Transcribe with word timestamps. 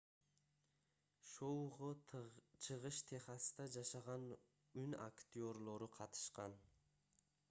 шоуго 1.31 1.89
чыгыш 2.67 3.01
техаста 3.11 3.61
жашаган 3.75 4.25
үн 4.85 4.97
актёрлору 5.09 5.89
катышкан 5.97 6.53